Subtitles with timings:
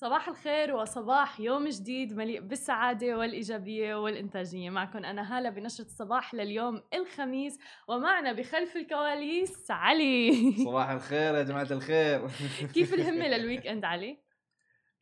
[0.00, 4.70] صباح الخير وصباح يوم جديد مليء بالسعادة والإيجابية والإنتاجية.
[4.70, 7.58] معكم أنا هالة بنشرة الصباح لليوم الخميس
[7.88, 10.52] ومعنا بخلف الكواليس علي.
[10.64, 12.28] صباح الخير يا جماعة الخير.
[12.74, 14.22] كيف الهمة لل weekend علي؟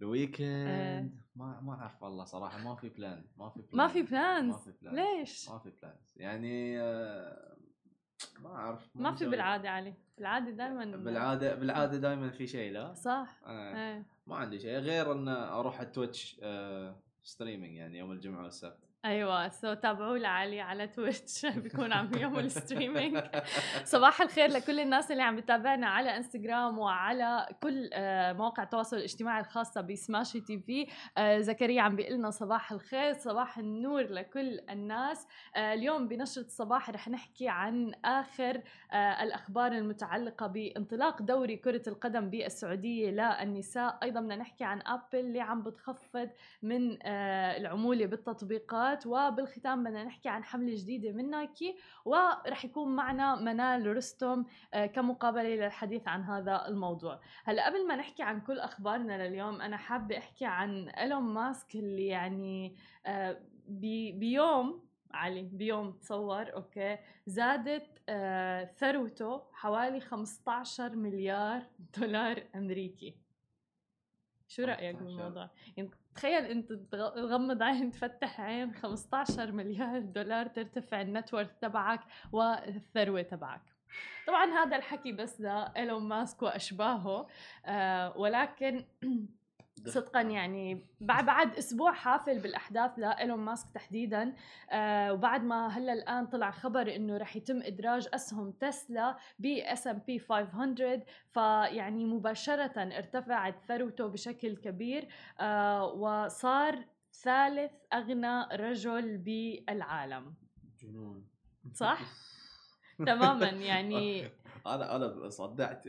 [0.02, 4.02] ال weekend ما ما أعرف والله صراحة ما في plan ما في plan ما في
[4.02, 7.57] plans ما في plan ليش؟ ما في plans يعني آه،
[8.42, 9.28] ما أعرف ما في مسوي.
[9.30, 9.94] بالعادة علي.
[10.18, 13.40] بالعادة دائما بالعادة بالعادة دائما في شيء لا؟ صح.
[13.46, 13.76] آه.
[13.76, 14.06] إيه.
[14.26, 18.87] ما عندي شيء غير إن أروح التويتش آه، streaming يعني يوم الجمعة والسبت.
[19.04, 21.46] أيوه so تابعوا لعلي على تويتش.
[21.62, 23.22] بيكون عم يوم ال streaming
[23.84, 29.40] صباح الخير لكل الناس اللي عم بتابعنا على انستغرام وعلى كل آه، مواقع التواصل الاجتماعي
[29.40, 30.86] الخاصة بسماشي TV
[31.42, 35.26] زكريا عم بيقول لنا صباح الخير صباح النور لكل الناس.
[35.56, 42.30] آه، اليوم بنشرة الصباح رح نحكي عن آخر آه، الأخبار المتعلقة بانطلاق دوري كرة القدم
[42.30, 43.98] بالسعودية للنساء.
[44.02, 46.30] أيضا بدنا نحكي عن أبل اللي عم بتخفض
[46.62, 48.06] من آه، العمولة
[48.94, 54.44] بالتطبيقات وبالختام بدنا نحكي عن حملة جديدة من نايكي ورح يكون معنا منال رستم
[54.74, 57.20] آه، كمقابلة للحديث عن هذا الموضوع.
[57.44, 62.06] هلا قبل ما نحكي عن كل أخبارنا لليوم أنا حابة أحكي عن إيلون ماسك اللي
[62.06, 71.62] يعني آه، بي- بيوم علي بيوم تصور أوكي زادت آه، ثروته حوالي 15 مليار
[71.98, 73.14] دولار أمريكي.
[74.48, 75.04] شو رأيك 15.
[75.16, 81.22] بالموضوع يعني تخيل أنت تغ- تغمض عين تفتح عين 15 مليار دولار ترتفع ال net
[81.22, 82.00] worth تبعك
[82.32, 83.62] والثروة تبعك
[84.26, 87.26] طبعا هذا الحكي بس لإيلون ماسك وأشباهه
[87.66, 88.84] آه ولكن
[89.86, 94.34] صدقا يعني بعد بعد أسبوع حافل بالأحداث لايلون ماسك تحديدا.
[94.70, 100.18] آه وبعد ما هلأ الآن طلع خبر إنه رح يتم إدراج أسهم تسلا ب S&P
[100.18, 105.08] 500 فيعني مباشرة ارتفعت ثروته بشكل كبير.
[105.40, 110.34] آه وصار ثالث أغنى رجل بالعالم.
[110.82, 111.26] جنون.
[111.74, 112.00] صح؟
[113.06, 114.28] تماما يعني
[114.66, 115.86] أنا أنا صدعت.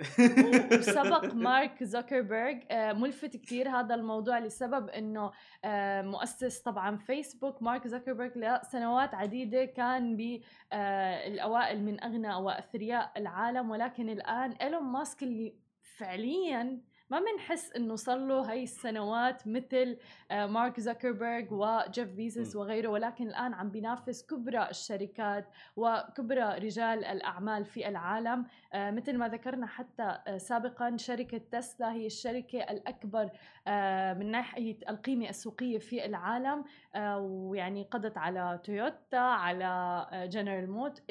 [0.73, 2.63] وسبق مارك زوكربيرج.
[2.71, 5.31] آه، ملفت كثير هذا الموضوع لسبب إنه
[5.65, 13.69] آه، مؤسس طبعا فيسبوك مارك زوكربيرج لسنوات عديدة كان بالاوائل من أغنى وأثرياء العالم.
[13.69, 15.55] ولكن الآن إيلون ماسك اللي
[15.97, 19.97] فعليا ما بنحس إنه صار له هي السنوات مثل
[20.31, 22.55] آه، مارك زوكربيرج وجيف بيزوس.
[22.55, 29.67] وغيره ولكن الآن عم بينافس كبرى الشركات وكبرى رجال الأعمال في العالم مثل ما ذكرنا
[29.67, 33.29] حتى آه، سابقا شركة تسلا هي الشركة الأكبر
[33.67, 36.63] آه، من ناحية القيمة السوقية في العالم.
[36.95, 41.01] آه، ويعني قضت على تويوتا على جنرال موت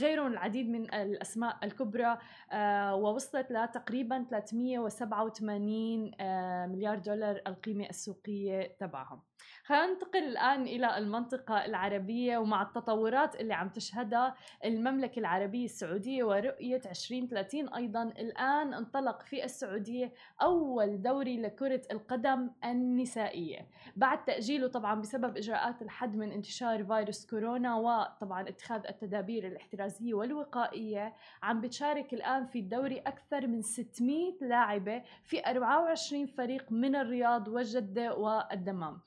[0.00, 2.18] غيرهم العديد من الأسماء الكبرى.
[2.52, 9.20] آه، ووصلت لتقريبا 387 آه، مليار دولار القيمة السوقية تبعهم.
[9.68, 14.34] خلينا ننتقل الآن إلى المنطقة العربية ومع التطورات اللي عم تشهدها
[14.64, 18.02] المملكة العربية السعودية ورؤية 2030 أيضا.
[18.02, 20.12] الآن انطلق في السعودية
[20.42, 23.66] أول دوري لكرة القدم النسائية.
[23.96, 31.14] بعد تأجيله طبعا بسبب إجراءات الحد من انتشار فيروس كورونا وطبعا اتخاذ التدابير الاحترازية والوقائية
[31.42, 38.14] عم بتشارك الآن في الدوري أكثر من 600 لاعبة في 24 فريق من الرياض والجدة
[38.16, 39.00] والدمام.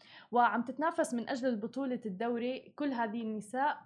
[0.52, 3.78] وعم تتنافس من أجل بطولة الدوري كل هذه النساء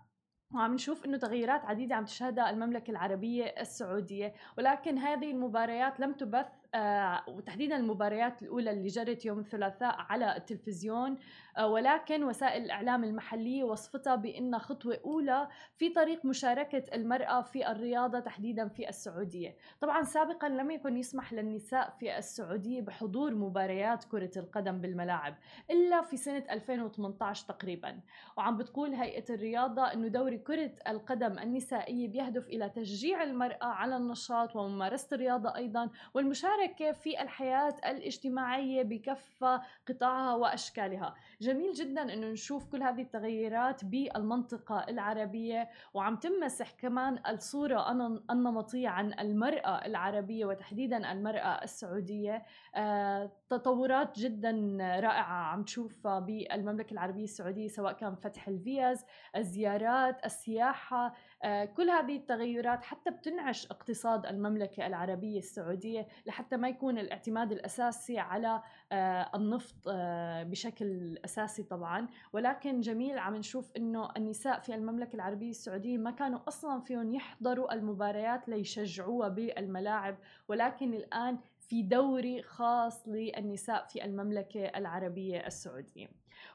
[0.53, 4.33] وعم نشوف إنه تغيرات عديدة عم تشهدها المملكة العربية السعودية.
[4.57, 6.45] ولكن هذه المباريات لم تبث
[6.75, 11.17] آه، وتحديدا المباريات الأولى اللي جرت يوم الثلاثاء على التلفزيون.
[11.63, 18.67] ولكن وسائل الإعلام المحلية وصفتها بانها خطوة أولى في طريق مشاركة المرأة في الرياضة تحديدا
[18.67, 19.55] في السعودية.
[19.81, 25.35] طبعا سابقا لم يكن يسمح للنساء في السعودية بحضور مباريات كرة القدم بالملاعب
[25.71, 27.99] إلا في سنة 2018 تقريبا.
[28.37, 34.55] وعم بتقول هيئة الرياضة أنه دوري كرة القدم النسائية بيهدف إلى تشجيع المرأة على النشاط
[34.55, 41.15] وممارسة الرياضة أيضا والمشاركة في الحياة الاجتماعية بكافة قطاعها وأشكالها.
[41.45, 48.87] جميل جدا أنه نشوف كل هذه التغيرات بالمنطقة العربية وعم تمسح كمان الصورة الن- النمطية
[48.89, 52.45] عن المرأة العربية وتحديدا المرأة السعودية.
[52.75, 59.05] آه، تطورات جدا رائعة عم تشوفها بالمملكة العربية السعودية سواء كان فتح الفيز
[59.35, 61.13] الزيارات السياحة
[61.43, 67.51] آه، كل هذه التغيرات حتى بتنعش اقتصاد المملكة العربية السعودية لحتى حتى ما يكون الاعتماد
[67.51, 68.61] الأساسي على
[68.91, 72.07] آه، النفط آه، بشكل أساسي طبعا.
[72.33, 77.73] ولكن جميل عم نشوف إنه النساء في المملكة العربية السعودية ما كانوا أصلا فيهم يحضروا
[77.73, 80.17] المباريات ليشجعوها بالملاعب.
[80.47, 81.39] ولكن الآن
[81.69, 86.07] في دوري خاص للنساء في المملكة العربية السعودية.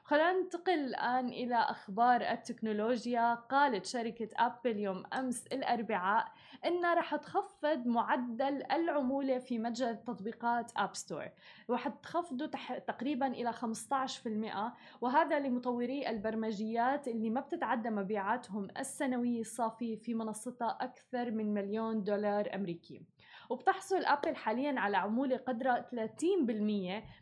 [0.03, 3.33] خلينا ننتقل الآن إلى أخبار التكنولوجيا.
[3.33, 6.25] قالت شركة أبل يوم أمس الأربعاء
[6.65, 11.29] إنها رح تخفض معدل العمولة في متجر تطبيقات App Store
[11.69, 12.45] رح تخفضه
[12.87, 21.31] تقريبا إلى 15% وهذا لمطوري البرمجيات اللي ما بتتعدى مبيعاتهم السنوية الصافية في منصتها أكثر
[21.31, 23.01] من مليون دولار أمريكي.
[23.51, 25.95] وبتحصل ابل حاليا على عمولة قدرها 30%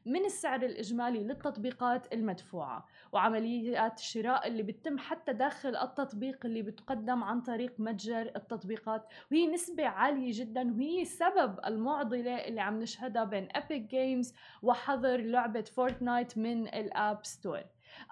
[0.06, 7.42] من السعر الإجمالي للتطبيقات المدفوعة وعمليات الشراء اللي بتتم حتى داخل التطبيق اللي بتقدم عن
[7.42, 13.82] طريق متجر التطبيقات وهي نسبة عالية جدا وهي سبب المعضلة اللي عم نشهدها بين Epic
[13.82, 17.64] Games وحظر لعبة فورتنايت من ال App Store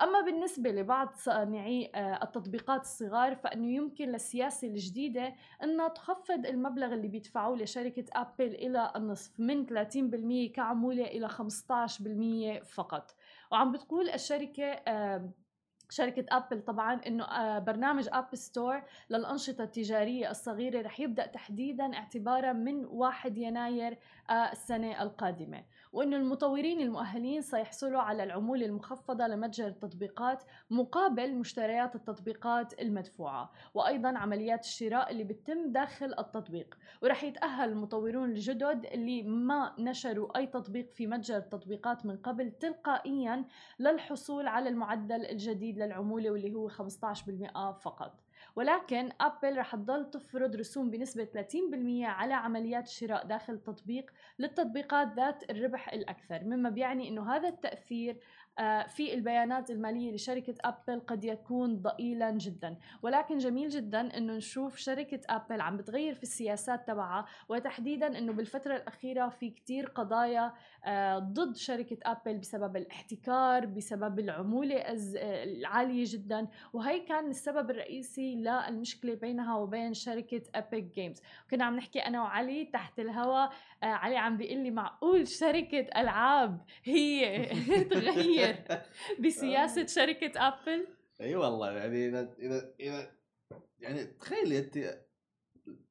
[0.01, 7.07] أما بالنسبة لبعض صانعي آه، التطبيقات الصغار فإنه يمكن للسياسة الجديدة أنها تخفض المبلغ اللي
[7.07, 13.16] بيدفعوه لشركة أبل إلى النصف من 30% كعمولة إلى 15% فقط.
[13.51, 14.84] وعم بتقول الشركة
[15.90, 22.54] شركة أبل طبعا أنه آه، برنامج App Store للأنشطة التجارية الصغيرة رح يبدأ تحديدا اعتبارا
[22.54, 23.98] من 1 يناير
[24.31, 25.63] السنة القادمة.
[25.94, 34.65] وأنه المطورين المؤهلين سيحصلوا على العمولة المخفضة لمتجر التطبيقات مقابل مشتريات التطبيقات المدفوعة وأيضا عمليات
[34.65, 36.77] الشراء اللي بتتم داخل التطبيق.
[37.01, 43.45] ورح يتأهل المطورون الجدد اللي ما نشروا أي تطبيق في متجر التطبيقات من قبل تلقائيا
[43.80, 48.26] للحصول على المعدل الجديد للعمولة واللي هو 15% فقط.
[48.57, 55.51] ولكن أبل رح تضل تفرض رسوم بنسبة 30% على عمليات الشراء داخل التطبيق للتطبيقات ذات
[55.51, 58.19] الربح الأكثر مما بيعني أنه هذا التأثير آه،
[58.88, 62.77] في البيانات المالية لشركة أبل قد يكون ضئيلا جدا.
[63.01, 68.75] ولكن جميل جدا أنه نشوف شركة أبل عم بتغير في السياسات تبعها وتحديدا أنه بالفترة
[68.75, 70.54] الأخيرة في كتير قضايا
[70.86, 74.83] آه، ضد شركة أبل بسبب الاحتكار بسبب العمولة
[75.24, 76.48] العالية جدا.
[76.74, 81.21] وهي كان السبب الرئيسي للمشكلة بينها وبين شركة Epic Games.
[81.51, 83.50] كنا عم نحكي أنا وعلي تحت الهواء
[83.83, 87.45] آه، علي عم بيقول لي معقول شركة ألعاب هي
[87.92, 88.46] تغير.
[89.25, 90.88] بسياسة شركة أبل
[91.21, 93.11] إي والله يعني إذا إذا إذا
[93.79, 95.03] يعني تخيلي أنت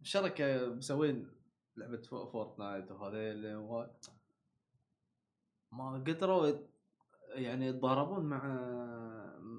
[0.02, 1.30] شركة مسوين
[1.76, 3.56] لعبة فورتنايت وهذيل
[5.72, 6.52] ما قدروا
[7.28, 8.42] يعني يتضاربون مع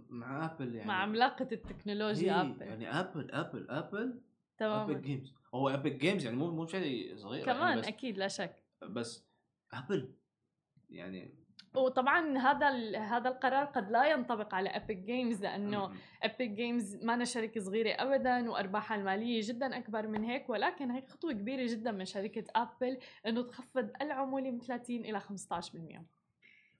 [0.09, 0.87] مع ابل يعني.
[0.87, 4.21] مع عملاقة التكنولوجيا ابل يعني ابل ابل ابل
[4.57, 8.17] تمام Epic Games هو Epic Games يعني مو مو شيء صغير يعني كمان يعني أكيد
[8.17, 8.63] لا شك.
[8.81, 9.27] بس
[9.73, 10.13] ابل
[10.89, 11.46] يعني
[11.77, 15.91] وطبعا هذا هذا القرار قد لا ينطبق على Epic Games لأنه
[16.23, 21.31] Epic Games مو شركه صغيرة ابدا وأرباحها المالية جدا أكبر من هيك ولكن هي خطوة
[21.31, 25.23] كبيرة جدا من شركة ابل إنه تخفض العمولة من 30 إلى 15%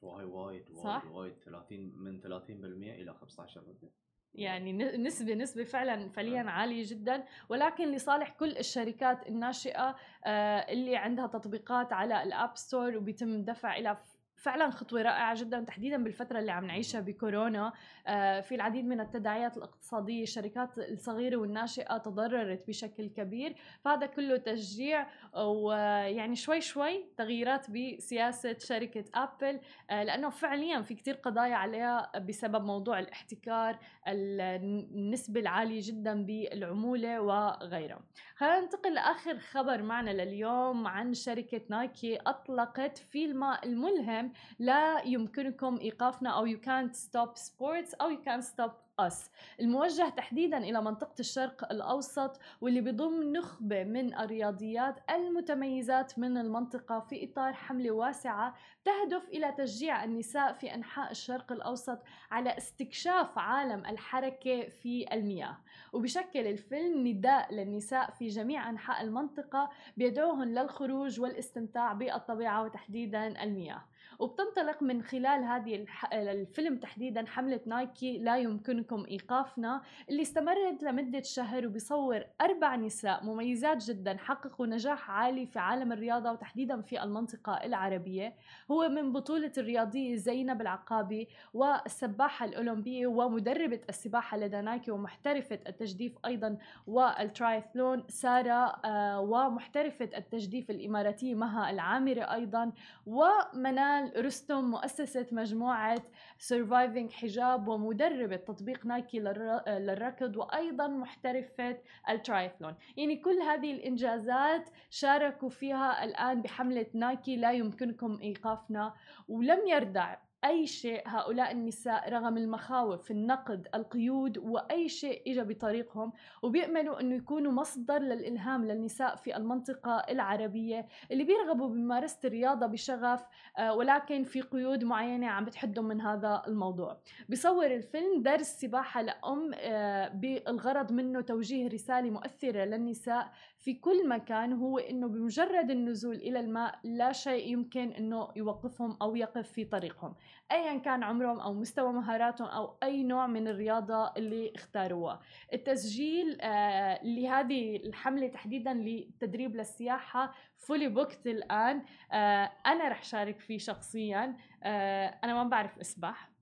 [0.01, 1.33] وايد وايد وايد وايد.
[1.45, 3.87] 30 من 30% إلى 15%
[4.33, 7.23] يعني نسبة نسبة فعلا فعليا عالية جدا.
[7.49, 9.95] ولكن لصالح كل الشركات الناشئة
[10.25, 13.97] آه، اللي عندها تطبيقات على الاب ستور وبيتم دفع إلى
[14.37, 17.73] فعلا خطوة رائعة جدا تحديدا بالفترة اللي عم نعيشها بكورونا.
[18.07, 23.55] آه، في العديد من التداعيات الاقتصادية الشركات الصغيرة والناشئة تضررت بشكل كبير.
[23.81, 29.59] فهذا كله تشجيع ويعني شوي شوي تغييرات بسياسة شركة أبل.
[29.89, 38.01] آه، لأنه فعليا في كتير قضايا عليها بسبب موضوع الاحتكار النسبة العالية جدا بالعمولة وغيرها.
[38.35, 44.26] خلينا ننتقل لآخر خبر معنا لليوم عن شركة نايكي أطلقت فيلم الملهم
[44.59, 50.57] لا يمكنكم إيقافنا أو You Can't Stop Sports أو You Can't Stop أس الموجه تحديدا
[50.57, 57.91] إلى منطقة الشرق الأوسط واللي بضم نخبة من الرياضيات المتميزات من المنطقة في إطار حملة
[57.91, 58.55] واسعة
[58.85, 61.99] تهدف إلى تشجيع النساء في أنحاء الشرق الأوسط
[62.31, 65.57] على استكشاف عالم الحركة في المياه.
[65.93, 73.83] وبشكل الفيلم نداء للنساء في جميع أنحاء المنطقة بيدعوهن للخروج والاستمتاع بالطبيعة وتحديدا المياه.
[74.19, 81.67] وبتنطلق من خلال هذه الفيلم تحديدا حملة نايكي لا يمكنكم إيقافنا اللي استمرت لمدة شهر
[81.67, 88.35] وبيصور أربع نساء مميزات جدا حققوا نجاح عالي في عالم الرياضة وتحديدا في المنطقة العربية.
[88.71, 96.57] هو من بطولة الرياضية زينب العقابي والسباحة الأولمبية ومدربة السباحة لدى نايكي ومحترفة التجديف أيضا
[96.87, 102.71] والترايثلون سارة آه، ومحترفة التجديف الإماراتية مها العامرة أيضا
[103.05, 106.01] ومنال رستم مؤسسة مجموعة
[106.39, 111.77] Surviving Hijab ومدربة تطبيق نايكي للركض وأيضا محترفة
[112.09, 112.75] الترايثلون.
[112.97, 117.35] يعني كل هذه الإنجازات شاركوا فيها الآن بحملة نايكي.
[117.35, 118.93] لا يمكنكم إيقافنا
[119.27, 120.15] ولم يردع
[120.45, 126.13] أي شيء هؤلاء النساء رغم المخاوف النقد القيود وأي شيء إجا بطريقهم
[126.43, 133.25] وبيأملوا أنه يكونوا مصدر للإلهام للنساء في المنطقة العربية اللي بيرغبوا بممارسة الرياضة بشغف
[133.57, 136.97] آه، ولكن في قيود معينة عم بتحدهم من هذا الموضوع.
[137.29, 143.31] بيصور الفيلم درس سباحة لأم آه، بالغرض منه توجيه رسالة مؤثرة للنساء
[143.67, 149.15] في كل مكان هو إنه بمجرد النزول إلى الماء لا شيء يمكن إنه يوقفهم أو
[149.15, 150.15] يقف في طريقهم
[150.51, 155.19] ايا كان عمرهم أو مستوى مهاراتهم أو أي نوع من الرياضة اللي اختاروها
[155.53, 161.81] التسجيل آه لهذه الحملة تحديدا للتدريب للسباحة fully booked الآن
[162.11, 166.36] آه أنا رح شارك فيه شخصيا آه أنا ما بعرف أسبح.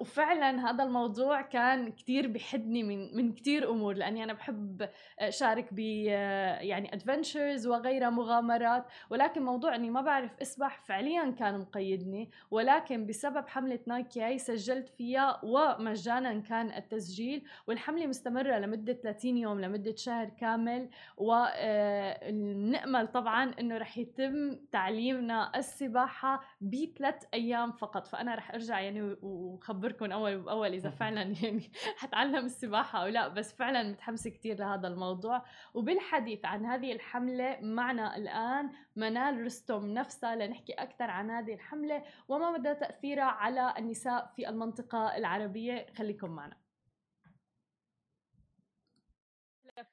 [0.00, 4.88] وفعلا هذا الموضوع كان كتير بحدني من من كتير أمور لأني أنا بحب
[5.28, 12.30] شارك ب يعني adventures وغيرها مغامرات ولكن موضوع إني ما بعرف أسبح فعليا كان مقيدني
[12.50, 19.60] ولكن بسبب حملة نايكي هاي سجلت فيها ومجانا كان التسجيل والحملة مستمرة لمدة 30 يوم
[19.60, 28.54] لمدة شهر كامل ونأمل طبعا إنه رح يتم تعليمنا السباحة بثلاث أيام فقط فأنا رح
[28.54, 34.30] أرجع يعني وخبركم أول بأول إذا فعلا يعني حتعلم السباحة أو لا بس فعلا متحمسه
[34.30, 35.44] كثير لهذا الموضوع.
[35.74, 42.50] وبالحديث عن هذه الحملة معنا الآن منال رستم نفسها لنحكي أكثر عن هذه الحملة وما
[42.50, 45.86] مدى تأثيرها على النساء في المنطقة العربية.
[45.96, 46.56] خليكم معنا.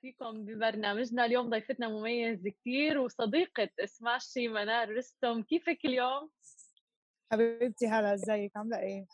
[0.02, 1.26] فيكم ببرنامجنا.
[1.26, 5.44] اليوم ضيفتنا مميز كثير وصديقة سماشي منال رستم.
[5.44, 6.30] كيفك اليوم؟
[7.36, 9.06] حبيبتي هلا إزيك؟ عاملة إيه؟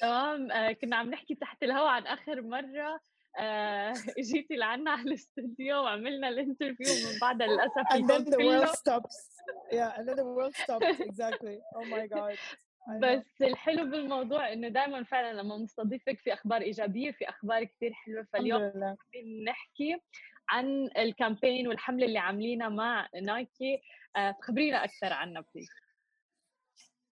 [0.00, 0.50] تمام.
[0.50, 3.00] آه كنا عم نحكي تحت الهواء عن آخر مرة
[3.38, 9.16] آه إجيتي لعنا على الاستوديو وعملنا الانترفيو من بعدها للأسف and then the world stops.
[9.78, 11.00] Yeah and then the world stops.
[11.00, 11.58] Exactly.
[11.76, 12.38] Oh my god.
[13.02, 18.26] بس الحلو بالموضوع إنه دائما فعلا لما نستضيفك في أخبار إيجابية في أخبار كثير حلوة.
[18.32, 18.96] فاليوم
[19.46, 20.00] نحكي
[20.48, 23.82] عن ال campaign والحملة اللي عاملينها مع نايكي
[24.16, 25.68] آه تخبرينا أكثر عنها please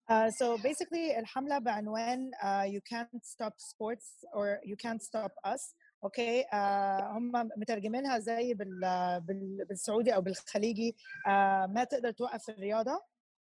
[0.08, 5.76] Uh, so basically الحملة بعنوان uh, you can't stop sports or you can't stop us
[6.04, 6.46] okay okay.
[6.46, 8.80] uh, هم مترجمينها زي بال,
[9.22, 10.96] بال, بالسعودي أو بالخليجي
[11.26, 11.30] uh,
[11.70, 13.02] ما تقدر توقف الرياضة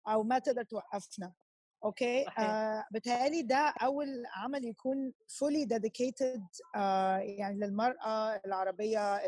[0.08, 1.32] أو ما تقدر توقفنا
[1.84, 2.28] okay okay.
[2.28, 6.40] uh, بتهيألي ده أول عمل يكون fully dedicated
[6.76, 6.78] uh,
[7.38, 9.20] يعني للمرأة العربية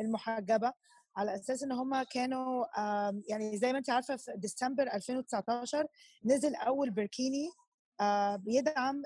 [0.00, 0.72] المحجبة
[1.16, 2.64] على أساس إن هم كانوا
[3.28, 5.86] يعني زي ما انت عارفة في ديسمبر 2019
[6.24, 7.48] نزل أول burkini
[8.36, 9.02] بيدعم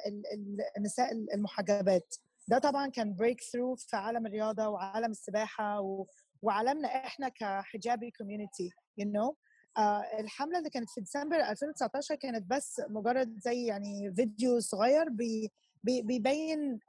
[0.76, 2.14] النساء المحجبات.
[2.48, 5.80] ده طبعا كان breakthrough في عالم الرياضة وعالم السباحة
[6.42, 9.36] وعالمنا إحنا ك hijabi community you know
[10.20, 15.52] الحملة اللي كانت في ديسمبر 2019 كانت بس مجرد زي يعني فيديو صغير بي
[15.84, 16.80] بيبين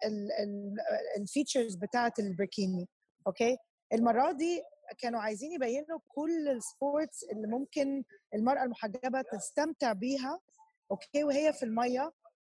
[1.18, 2.88] ال features بتاعة ال burkini
[3.28, 3.58] okay
[3.94, 4.62] المرة دي
[4.98, 8.04] كانوا عايزين يبينوا كل ال sports اللي ممكن
[8.34, 10.40] المرأة المحجبة تستمتع بيها
[10.92, 12.12] okay؟ وهي في المية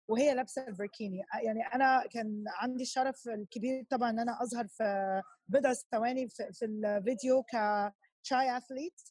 [0.08, 1.24] وهي لابسة ال burkini.
[1.44, 6.66] يعني أنا كان عندي الشرف الكبير طبعا إن أنا أظهر في بضع ثواني في, في
[6.66, 9.02] الفيديو ك triathlete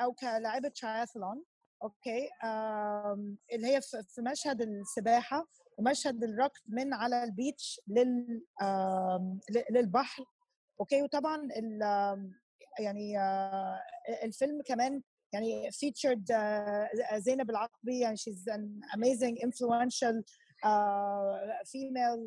[0.00, 1.44] أو كلاعبة triathlon
[1.82, 2.28] okay؟
[3.52, 5.46] اللي هي في مشهد السباحة
[5.78, 8.42] ومشهد الركض من على ال beach لل
[9.70, 10.24] للبحر.
[10.80, 11.48] okay وطبعا
[12.78, 13.18] يعني
[14.24, 16.32] الفيلم كمان يعني featured
[17.14, 20.22] زينب العقابي يعني she's an amazing influential
[20.64, 22.22] uh, female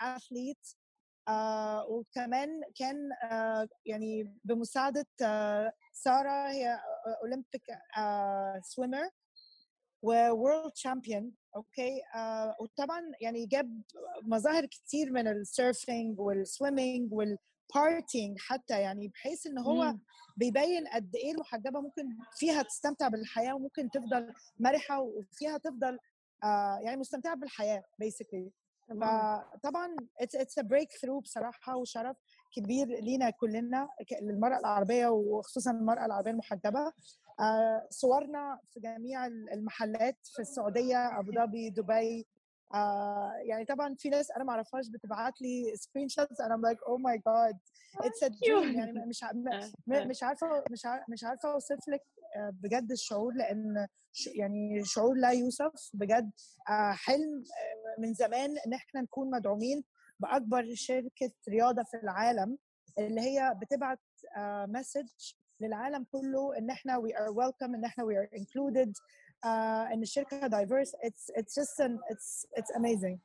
[0.00, 0.76] athlete
[1.88, 6.80] وكمان كان uh, يعني بمساعدة uh, سارة هي
[7.22, 7.62] Olympic
[8.62, 9.08] swimmer
[10.02, 12.02] و world champion okay
[12.60, 13.82] وطبعا يعني جاب
[14.22, 17.38] مظاهر كتير من ال surfing وال
[17.74, 20.00] swimming وال partying حتى يعني بحيث إن هو مم.
[20.36, 25.98] بيبين قد إيه المحجبه ممكن فيها تستمتع بالحياة وممكن تفضل مرحة وفيها تفضل
[26.44, 28.50] آه يعني مستمتعة بالحياة basically
[28.90, 32.16] فطبعا it's it's a breakthrough بصراحة وشرف
[32.56, 33.88] كبير لينا كلنا
[34.22, 36.92] للمرأة العربية وخصوصا المرأة العربية المحجبة.
[37.40, 42.26] آه، صورنا في جميع المحلات في السعودية أبو ظبي دبي
[42.74, 47.22] آه يعني طبعا في ناس أنا ما أعرفهاش بتبعت لي screenshots أنا like oh my
[47.26, 47.58] God
[48.00, 52.02] it's يعني مش آه، مش عارفة مش عارفه مش عارفة أوصف لك
[52.36, 53.86] آه، بجد الشعور لأن
[54.34, 55.90] يعني شعور لا يوصف.
[55.94, 56.30] بجد
[56.90, 57.44] حلم
[57.98, 59.84] من زمان إن إحنا نكون مدعومين
[60.20, 62.58] بأكبر شركة رياضة في العالم
[62.98, 64.00] اللي هي بتبعت
[64.68, 65.08] مسج
[65.60, 68.92] للعالم كله إن إحنا we are welcome إن إحنا we are included.
[69.44, 70.94] Uh, إن الشركة diverse.
[71.02, 73.18] It's it's just an, it's it's amazing.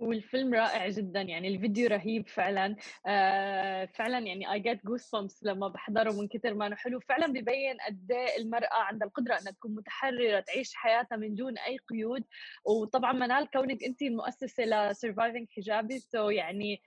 [0.00, 2.76] والفيلم رائع جدا يعني الفيديو رهيب فعلا.
[3.06, 5.10] آه فعلا يعني اي جيت جوس
[5.42, 7.00] لما بحضره من كثر ما إنه حلو.
[7.00, 11.78] فعلا ببين قد إيه المرأة عندها القدرة إنها تكون متحررة تعيش حياتها من دون أي
[11.88, 12.24] قيود.
[12.64, 16.82] وطبعا منال كونك أنت المؤسسه ل Surviving Hijab so يعني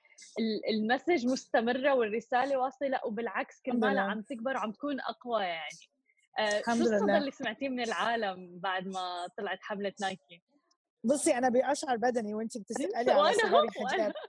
[0.69, 5.94] ال message مستمرة والرسالة واصلة وبالعكس كل ما عم تكبر وعم تكون أقوى يعني.
[6.39, 10.43] آه شو الصدى اللي سمعتيه من العالم بعد ما طلعت حملة نايكي؟
[11.03, 14.13] بصي أنا بأشعر بدني وانت بتسألي على Surviving Hijab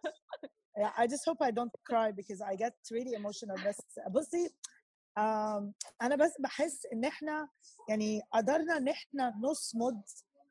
[0.78, 3.66] yeah, I just hope I don't cry because I get really emotional.
[3.68, 4.54] بس بصي
[6.02, 7.48] أنا بس بحس إن إحنا
[7.88, 10.02] يعني قدرنا إن إحنا نصمد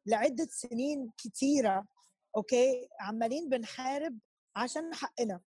[0.06, 1.86] لعدة سنين كتيرة
[2.38, 4.20] okay عمالين بنحارب
[4.56, 5.42] عشان حقنا.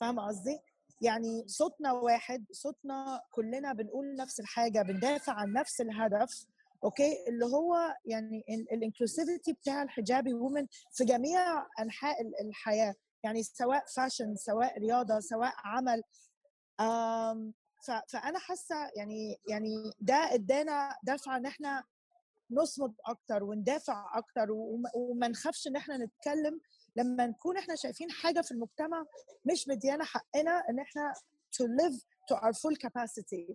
[0.00, 0.58] فاهمة قصدي؟
[1.02, 6.46] يعني صوتنا واحد صوتنا كلنا بنقول نفس الحاجة بندافع عن نفس الهدف
[6.84, 12.94] okay؟ اللي هو يعني ال inclusivity بتاع ال hijabi women في جميع أنحاء الحياة.
[13.24, 16.02] يعني سواء fashion سواء رياضة سواء عمل
[18.08, 21.84] فأنا حاسة يعني يعني ده إدانا دفعه إن إحنا
[22.50, 24.46] نصمد أكتر وندافع أكتر
[24.94, 26.60] وما نخافش إن إحنا نتكلم
[26.96, 29.04] لما نكون إحنا شايفين حاجة في المجتمع
[29.44, 31.12] مش مديانا حقنا إن إحنا
[31.56, 31.98] to live
[32.32, 33.54] to our full capacity.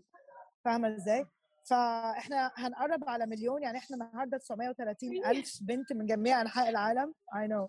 [0.65, 1.25] فاهمة إزاي؟
[1.69, 7.13] فإحنا هنقرب على مليون يعني إحنا النهارده 930 ألف بنت من جميع أنحاء العالم.
[7.35, 7.67] I know.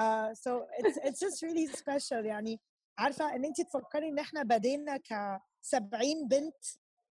[0.00, 2.24] uh, so it's it's just really special.
[2.24, 2.60] يعني
[2.98, 6.64] عارفة إن انت تفكري إن إحنا بدينا ك 70 بنت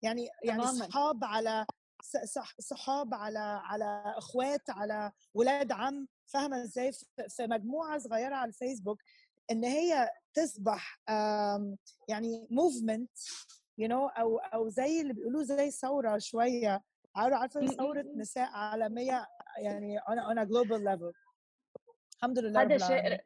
[0.03, 1.67] يعني يعني صحاب على
[2.61, 6.09] صحاب على على إخوات على ولاد عم.
[6.27, 6.93] فاهمة إزاي؟
[7.29, 9.03] في مجموعة صغيرة على الفيسبوك
[9.51, 11.01] إن هي تصبح
[12.09, 13.11] يعني موفمنت
[13.79, 16.83] يو you know أو أو زي اللي بيقولوا زي ثورة شوية.
[17.17, 19.27] عارفة ثورة نساء عالمية
[19.59, 21.13] يعني on on a global level.
[22.17, 23.21] الحمد لله هذا شيء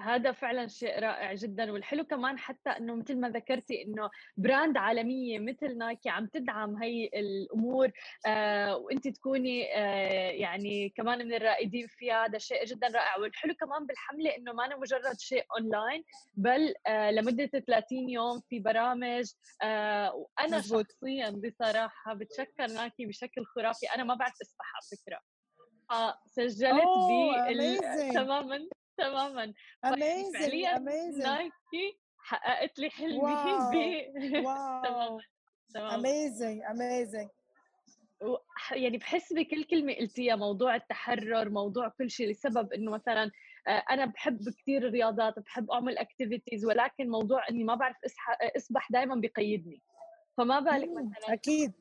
[0.00, 1.72] هذا فعلا شيء رائع جدا.
[1.72, 7.10] والحلو كمان حتى إنه مثل ما ذكرتي إنه brand عالمية مثل نايكي عم تدعم هي
[7.14, 7.90] الأمور.
[8.26, 12.26] آه وانت تكوني آه يعني كمان من الرائدين فيها.
[12.26, 13.16] هذا شيء جدا رائع.
[13.18, 19.32] والحلو كمان بالحملة إنه ما مجرد شيء اونلاين بل آه لمدة 30 يوم في برامج.
[19.62, 20.86] آه وأنا مزبوط.
[20.92, 23.86] شخصيا بصراحة بتشكر نايكي بشكل خرافي.
[23.94, 25.20] أنا ما بعرف أسبح على فكرة.
[25.90, 27.78] فسجلت بي
[28.14, 28.68] تماما.
[29.00, 29.52] تماما.
[29.84, 33.32] amazing amazing نايكي حققت لي حلمي
[34.46, 35.20] wow wow.
[35.76, 37.28] amazing amazing
[38.72, 43.30] يعني بحس بكل كلمة قلتيها موضوع التحرر موضوع كل شيء لسبب إنه مثلا
[43.68, 47.96] آه، أنا بحب كثير الرياضات بحب أعمل activities ولكن موضوع إني ما بعرف
[48.56, 49.82] اسبح دائما بقيدني
[50.36, 51.72] فما بالك مثلا أكيد.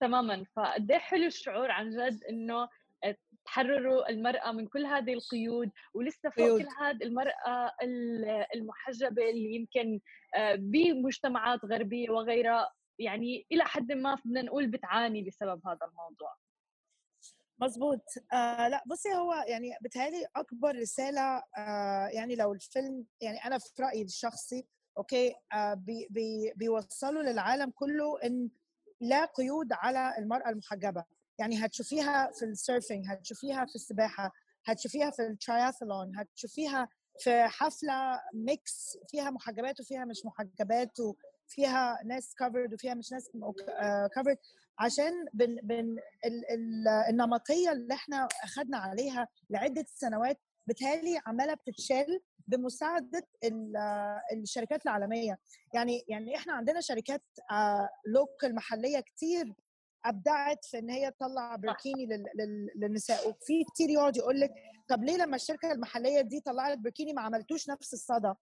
[0.00, 0.44] تماما.
[0.56, 2.68] فقد حلو الشعور عن جد إنه
[3.50, 7.72] تحرروا المرأة من كل هذه القيود ولسه فوق كل هذا المرأة
[8.54, 10.00] المحجبة اللي يمكن
[10.36, 16.34] آه، بمجتمعات غربية وغيرها يعني إلى حد ما بدنا نقول بتعاني بسبب هذا الموضوع.
[17.58, 18.04] مظبوط.
[18.32, 23.82] آه لا بصي هو يعني بتهيألي أكبر رسالة آه يعني لو الفيلم يعني أنا في
[23.82, 24.66] رأيي الشخصي
[24.98, 28.50] okay آه بي بي بيوصلوا للعالم كله إن
[29.00, 31.04] لا قيود على المرأة المحجبة.
[31.40, 34.32] يعني هتشوفيها في ال surfing هتشوفيها في السباحة
[34.66, 42.74] هتشوفيها في التراياثلون هتشوفيها في حفلة mix فيها محجبات وفيها مش محجبات وفيها ناس covered
[42.74, 43.30] وفيها مش ناس
[44.16, 44.36] covered
[44.78, 52.20] عشان بن بن ال ال النمطية اللي إحنا اخذنا عليها لعدة سنوات بالتالي عمالة بتتشال
[52.48, 53.26] بمساعدة
[54.32, 55.38] الشركات العالمية.
[55.74, 57.22] يعني يعني إحنا عندنا شركات
[58.06, 59.54] لوكال محلية كتير
[60.04, 62.08] أبدعت في إن هي تطلع بركيني
[62.76, 64.54] للنساء وفي كتير يقعد يقول لك
[64.88, 68.32] طب ليه لما الشركة المحلية دي طلعت بركيني ما عملتوش نفس الصدى؟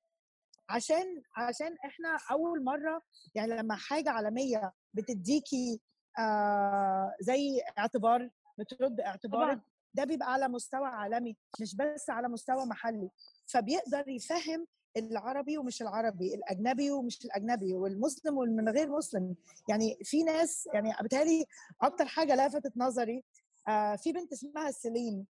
[0.68, 3.03] عشان عشان إحنا أول مرة
[3.35, 5.81] يعني لما حاجة عالمية بتديكي
[6.18, 9.61] آه زي اعتبار بترد اعتبارك
[9.94, 13.11] ده بيبقى على مستوى عالمي مش بس على مستوى محلي.
[13.47, 19.37] فبيقدر يفهم العربي ومش العربي الأجنبي ومش الأجنبي والمسلم والمن غير مسلم.
[19.68, 21.44] يعني في ناس يعني بالتالي
[21.83, 23.24] أكتر حاجة لفتت نظري
[23.68, 25.27] آه في بنت اسمها سيلين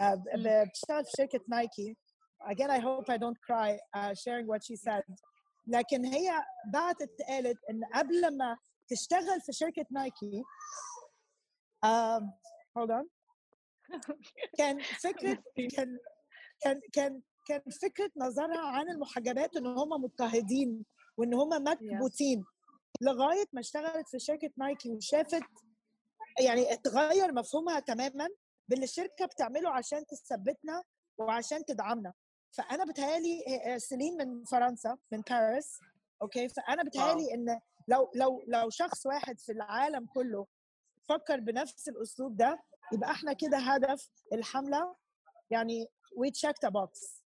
[0.00, 0.24] آه
[0.64, 1.96] بتشتغل في شركة نايكي.
[2.42, 5.04] Again I hope I don't cry uh, sharing what she said.
[5.66, 6.30] لكن هي
[6.72, 10.44] بعتت قالت إن قبل ما تشتغل في شركة نايكي
[11.86, 12.22] um,
[12.78, 13.06] hold on.
[14.58, 15.42] كان فكرة
[15.76, 15.98] كان
[16.60, 20.84] كان كان كان فكرة نظرها عن المحجبات إن هم مضطهدين
[21.16, 22.44] وإن هم مكبوتين
[23.00, 25.42] لغاية ما اشتغلت في شركة نايكي وشافت
[26.40, 28.28] يعني اتغير مفهومها تماما
[28.68, 30.82] باللي الشركة بتعمله عشان تثبتنا
[31.18, 32.12] وعشان تدعمنا.
[32.52, 33.44] فأنا بتهيألي
[33.78, 35.78] سيلين من فرنسا من باريس
[36.22, 40.46] okay فأنا بتهيألي إن لو لو لو شخص واحد في العالم كله
[41.08, 42.58] فكر بنفس الأسلوب ده
[42.92, 44.96] يبقى إحنا كده هدف الحملة
[45.50, 47.21] يعني we checked a box.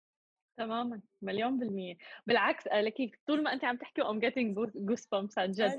[0.56, 1.96] تماما مليون بالمية.
[2.26, 4.54] بالعكس لك طول ما انت عم تحكي I'm getting
[4.90, 5.78] goosebumps عن جد.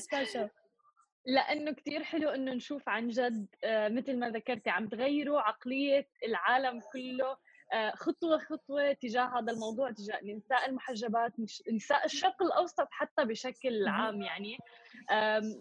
[0.00, 0.48] Special.
[1.26, 7.36] لأنه كثير حلو إنه نشوف عن جد مثل ما ذكرتي عم تغيروا عقلية العالم كله.
[7.94, 11.32] خطوة خطوة تجاه هذا الموضوع تجاه النساء المحجبات
[11.72, 14.58] نساء الشرق الأوسط حتى بشكل عام يعني.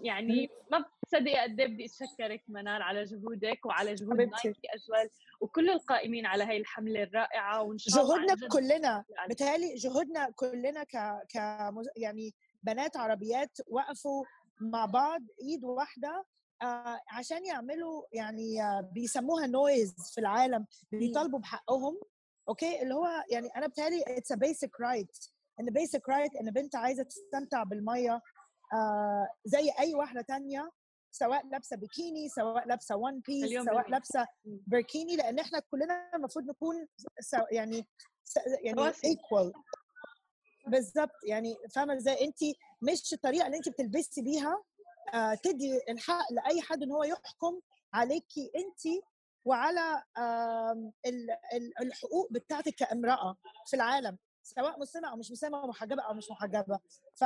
[0.04, 5.10] يعني ما بتصدقي قد إيه بدي أتشكرك منال على جهودك وعلى جهود نايكي as well
[5.42, 10.98] وكل القائمين على هاي الحملة الرائعة وإن شاء الله جهودنا كلنا بتهيألي جهودنا كلنا ك
[11.34, 11.36] ك
[11.96, 14.26] يعني بنات عربيات وقفوا
[14.62, 16.26] مع بعض إيد واحدة آه
[17.12, 22.00] عشان يعملوا يعني آه بيسموها noise في العالم بيطالبوا بحقهم
[22.50, 25.18] okay؟ اللي هو يعني أنا بتهيألي it's a basic right
[25.60, 28.22] إن basic right إن بنت عايزة تستمتع بالمية
[28.74, 30.72] آه زي أي واحدة تانية
[31.12, 36.88] سواء لابسة بيكيني سواء لابسة one piece سواء لابسة بركيني لأن إحنا كلنا المفروض نكون
[37.52, 37.88] يعني
[38.64, 39.54] يعني equal
[40.68, 42.38] بالظبط يعني فاهمة إزاي؟ انت
[42.82, 44.64] مش الطريقة اللي انت بتلبسي بيها آه
[45.44, 47.60] تدي الحق لأي حد إن هو يحكم
[47.94, 49.04] عليكي انت
[49.46, 50.92] وعلى آه
[51.82, 53.36] الحقوق بتاعتك كامرأة
[53.68, 56.80] في العالم سواء مسلمة أو مش مسلمة أو محجبة أو مش محجبة.
[57.16, 57.22] ف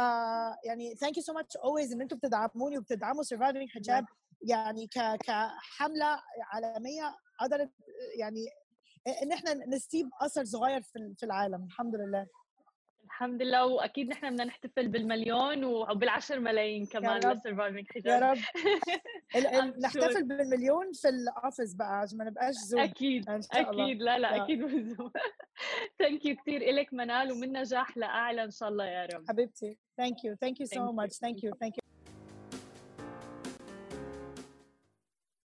[0.65, 4.05] يعني thank you so much always إن أنتم بتدعموني وبتدعموا Surviving Hijab
[4.41, 4.87] يعني
[5.23, 7.71] كحملة عالمية قدرت
[8.19, 8.45] يعني
[9.23, 10.81] إن إحنا نسيب أثر صغير
[11.17, 11.63] في العالم.
[11.63, 12.27] الحمد لله.
[13.21, 18.37] الحمد لله وأكيد نحن بدنا نحتفل بالمليون وبالعشر ملايين كمان لل Surviving Hijab يا رب.
[19.83, 23.83] نحتفل بالمليون في ال office بقى عشان ما نبقاش زوم أكيد إن شاء الله.
[23.83, 24.01] أكيد.
[24.01, 24.59] لا لا أكيد
[24.97, 25.11] زوم
[25.99, 29.25] thank you كثير لك منال ومن نجاح لأعلى إن شاء الله يا رب.
[29.29, 29.77] حبيبتي.
[29.97, 31.90] thank you thank you so much thank you thank you